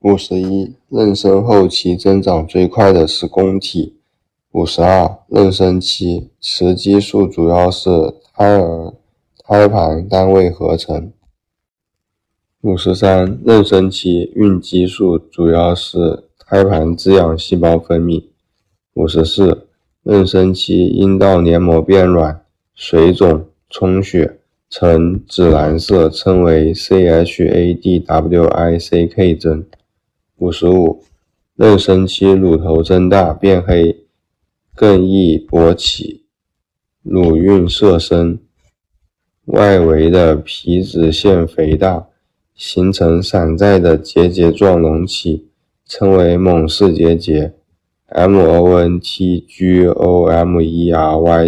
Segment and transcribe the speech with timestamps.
[0.00, 3.96] 五十一，妊娠后期增长最快的是宫体。
[4.52, 7.90] 五十二，妊娠期雌激素主要是
[8.32, 8.94] 胎儿
[9.44, 11.12] 胎盘单位合成。
[12.62, 18.24] 五十三，妊娠期孕激素主要是胎盘滋养细胞分泌。
[18.94, 19.66] 五十四，
[20.02, 22.40] 妊娠期阴道黏膜变软、
[22.74, 24.38] 水肿、充血，
[24.70, 27.98] 呈紫蓝色，称为 CHADWICK
[29.38, 29.66] 征。
[30.40, 31.04] 五十五，
[31.58, 34.04] 妊娠期乳头增大变黑，
[34.74, 36.24] 更易勃起，
[37.02, 38.40] 乳晕色深，
[39.44, 42.06] 外围的皮脂腺肥大，
[42.54, 45.48] 形成散在的结节状隆起，
[45.84, 47.52] 称为蒙氏结节
[48.08, 49.00] （MONTGOMERY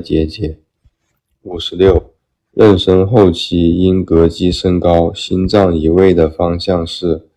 [0.00, 0.58] 结节）。
[1.42, 2.10] 五十六，
[2.56, 7.29] 妊娠后期因膈肌升高，心脏移位的方向是。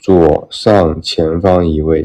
[0.00, 2.02] 左上前方移位。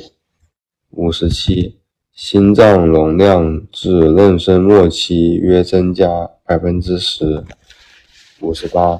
[0.89, 1.77] 五十七，
[2.13, 7.45] 心脏容量至妊娠末期约增加百分之十。
[8.41, 8.99] 五十八，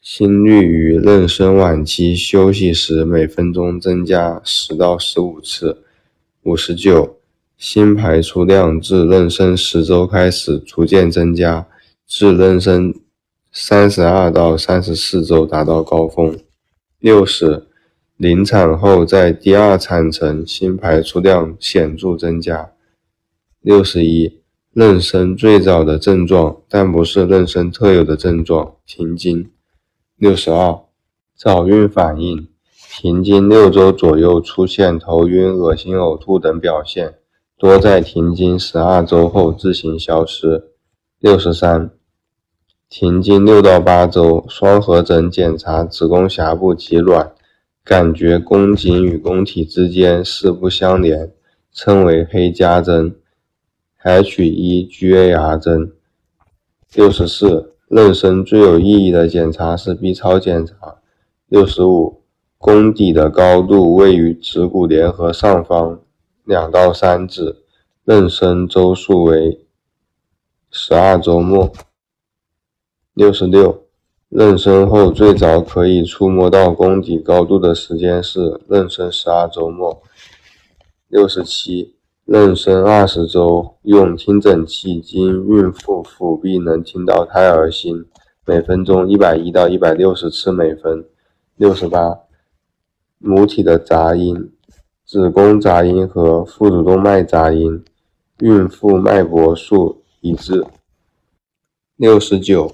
[0.00, 5.82] 心率于妊娠晚期休息时每分钟增加十到十五次。
[6.44, 7.16] 五十九，
[7.58, 11.66] 心排出量自妊娠十周开始逐渐增加，
[12.06, 12.94] 至妊娠
[13.50, 16.38] 三十二到三十四周达到高峰。
[17.00, 17.66] 六十。
[18.20, 22.70] 临产后，在第二产程，心排出量显著增加。
[23.62, 24.42] 六十一，
[24.74, 29.50] 妊娠最早的症状，但不是妊娠特有的症状，停经。
[30.18, 30.80] 六十二，
[31.34, 32.46] 早孕反应，
[33.00, 37.14] 停经六周左右出现头晕、恶心、呕吐等表现，
[37.58, 40.72] 多在停经十二周后自行消失。
[41.20, 41.90] 六十三，
[42.90, 47.32] 停经六到八周，双核诊检查子宫峡部及卵。
[47.84, 51.32] 感觉宫颈与宫体之间四不相连，
[51.72, 53.16] 称为黑加针
[54.02, 55.92] （H1GAR 针）。
[56.94, 60.74] 六十四，妊娠最有意义的检查是 B 超检查。
[61.48, 62.22] 六十五，
[62.58, 66.00] 宫底的高度位于耻骨联合上方
[66.44, 67.64] 两到三指，
[68.04, 69.64] 妊娠周数为
[70.70, 71.72] 十二周末。
[73.14, 73.89] 六十六。
[74.30, 80.00] 妊娠后最早可以触摸到宫底高度的时间是妊娠十二周末。
[81.08, 81.96] 六十七，
[82.28, 88.04] 妊娠二十周，用听诊器经孕妇腹壁能听到胎儿心，
[88.46, 91.04] 每分钟一百一到一百六十次每分。
[91.56, 92.16] 六十八，
[93.18, 94.52] 母体的杂音，
[95.04, 97.82] 子宫杂音和腹主动脉杂音，
[98.38, 100.64] 孕妇脉搏数一致。
[101.96, 102.70] 六十九。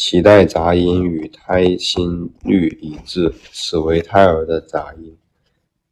[0.00, 5.16] 脐带杂音与胎心率一致，此为胎儿的杂音。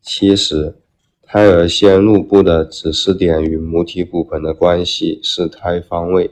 [0.01, 0.77] 七十，
[1.23, 6.31] 胎儿先入部的指示点与母体骨盆的关系是胎方位。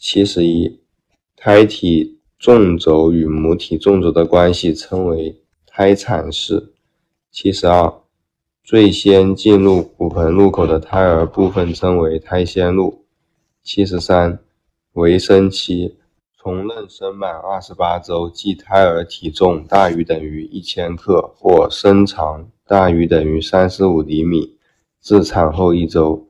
[0.00, 0.80] 七十一，
[1.36, 6.72] 胎体纵轴与母体纵轴的关系称为胎产式。
[7.30, 8.00] 七十二，
[8.64, 13.04] 最先进入骨盆入口的胎儿部分称为胎先入。
[13.62, 14.40] 七十三，
[14.94, 15.94] 围生期。
[16.44, 24.58] 从妊娠满二十八周，即胎儿体重大于等于一千克或身长大于等于三十五厘米，
[25.00, 26.28] 至产后一周。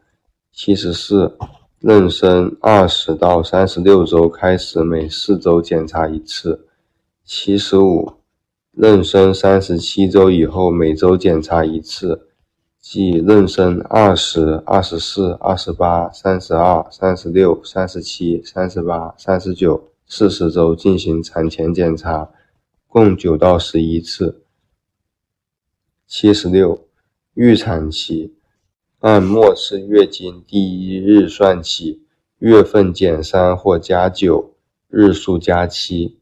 [0.53, 1.37] 七十四，
[1.83, 6.69] 妊娠二十到三十六周开始每四周检查一次。
[7.25, 8.13] 七十五，
[8.79, 12.29] 妊娠三十七周以后每周检查一次，
[12.81, 19.83] 即妊娠二十二、十四、二十八、三十二、三十六、三十七、三十八、三十九。
[20.07, 22.31] 四十周进行产前检查，
[22.87, 24.45] 共九到十一次。
[26.07, 26.87] 七十六，
[27.33, 28.35] 预产期
[29.01, 32.03] 按末次月经第一日算起，
[32.39, 34.55] 月份减三或加九，
[34.89, 36.19] 日数加七。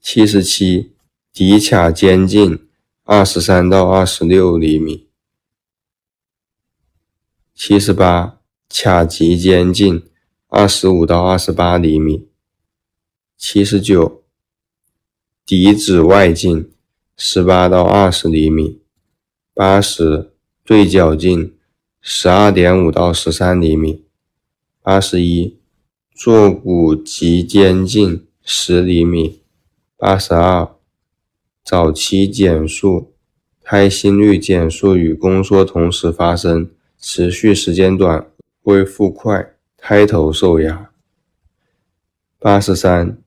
[0.00, 0.92] 七十七，
[1.32, 2.68] 骶髂间径
[3.04, 5.08] 二十三到二十六厘米。
[7.54, 10.08] 七十八，髂棘间径
[10.48, 12.28] 二十五到二十八厘米。
[13.38, 14.22] 七十九，
[15.44, 16.70] 底指外径
[17.18, 18.80] 十八到二十厘米。
[19.52, 20.32] 八十，
[20.64, 21.54] 对角径
[22.00, 24.06] 十二点五到十三厘米。
[24.80, 25.58] 八十一，
[26.14, 29.42] 坐骨及间径十厘米。
[29.98, 30.74] 八十二，
[31.62, 33.12] 早期减速，
[33.62, 38.30] 胎心率减速与宫缩同时发生，持续时间短，
[38.62, 40.90] 恢复快，胎头受压。
[42.38, 43.18] 八十三。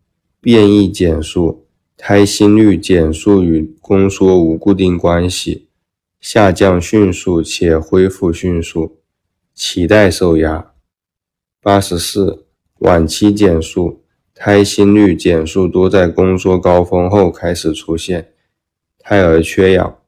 [0.41, 1.65] 变异减速，
[1.97, 5.67] 胎心率减速与宫缩无固定关系，
[6.21, 8.99] 下降迅速且恢复迅速，
[9.55, 10.71] 脐带受压。
[11.61, 12.45] 八十四，
[12.77, 14.01] 晚期减速，
[14.33, 18.31] 胎心率减速多在宫缩高峰后开始出现，
[18.97, 19.99] 胎儿缺氧。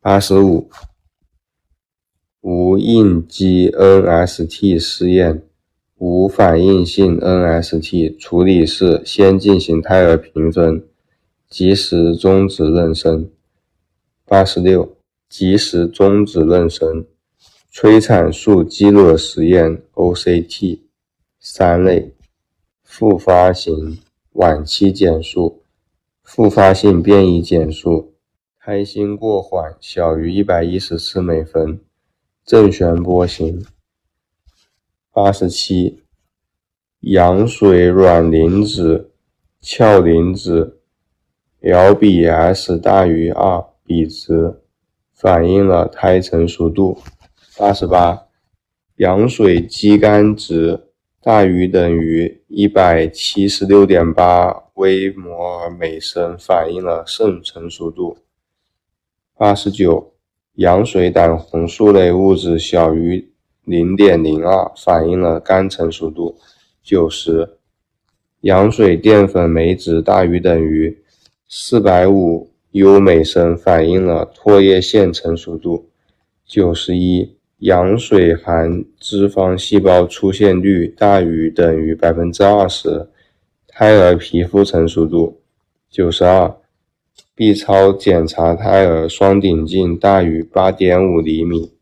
[0.00, 0.68] 八十五，
[2.40, 5.44] 无应激 NST 试验，
[6.00, 10.84] 无反应性 NST 处理是先进行胎儿评分。
[11.50, 13.28] 及时终止妊娠。
[14.24, 14.96] 八十六，
[15.28, 17.04] 及时终止妊娠。
[17.72, 20.78] 催产素激落实验 （OCT）
[21.40, 22.14] 三类：
[22.84, 23.98] 复发型
[24.34, 25.64] 晚期减速、
[26.22, 28.14] 复发性变异减速、
[28.60, 31.80] 胎心过缓小于一百一十次每分，
[32.46, 33.66] 正弦波型。
[35.22, 36.02] 八十七，
[37.00, 39.10] 羊水软磷脂、
[39.60, 40.80] 鞘磷脂。
[41.60, 44.62] L 比 S 大于二比值
[45.12, 47.02] 反映了胎成熟度。
[47.58, 48.28] 八十八，
[48.96, 50.88] 羊水肌酐值
[51.20, 58.16] 大于等于一百七十六点八微摩尔每升，反映了肾成熟度。
[59.36, 60.14] 八十九，
[60.54, 63.29] 羊水胆红素类物质小于
[63.64, 66.38] 零点零二，反映了肝成熟度。
[66.82, 67.56] 九十，
[68.40, 70.98] 羊水淀粉酶值大于等于。
[71.52, 75.90] 四百五 U 每升反映了唾液腺成熟度。
[76.46, 83.08] 九十一，羊水含脂肪细胞出现率大于等于百分之二十，
[83.66, 85.40] 胎儿皮肤成熟度。
[85.90, 86.56] 九十二
[87.34, 91.72] ，B 超检查胎儿双顶径大于八点五厘米，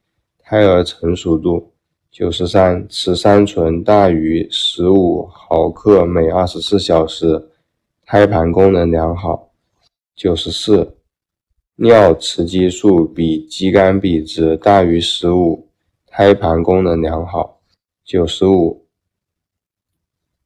[0.50, 1.74] 胎儿成熟度。
[2.10, 7.50] 九十三，雌三醇大于十五毫克每二十四小时，
[8.06, 9.50] 胎盘功能良好。
[10.16, 10.96] 九十四，
[11.76, 15.68] 尿雌激素比肌酐比值大于十五，
[16.06, 17.60] 胎盘功能良好。
[18.02, 18.86] 九十五，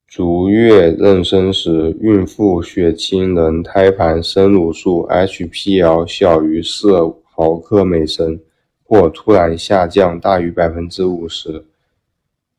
[0.08, 6.90] 足月妊娠时，孕妇血清能胎盘生乳素 HPL 小于四
[7.22, 8.40] 毫克每升，
[8.92, 11.64] 或突然下降大于百分之五十，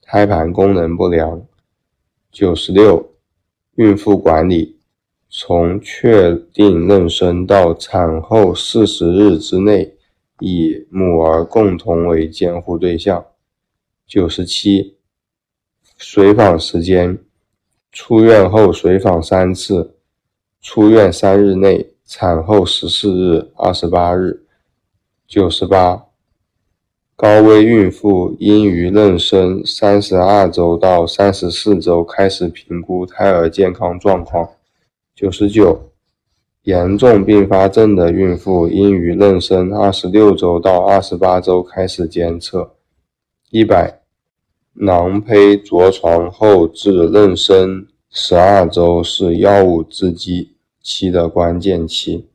[0.01, 1.45] 胎盘功能不良。
[2.31, 3.11] 九十六，
[3.75, 4.79] 孕妇管理。
[5.29, 9.93] 从确定妊娠到产后四十日之内，
[10.39, 13.23] 以母儿共同为监护对象。
[14.07, 14.97] 九十七，
[15.99, 17.19] 随访时间：
[17.91, 19.97] 出院后随访三次，
[20.59, 24.47] 出院三日内，产后十四日、二十八日。
[25.27, 26.07] 九十八，
[27.23, 34.45] 高危孕妇应于妊娠三十二周到三十四周开始评估胎儿健康状况。
[35.15, 35.83] 九十九，
[36.63, 42.73] 严重并发症的孕妇应于妊娠二十六周到二十八周开始监测。
[43.51, 44.01] 一百，
[44.73, 52.27] 囊胚着床后至妊娠十二周是药物制剂期的关键期。